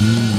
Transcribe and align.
Mm. 0.00 0.37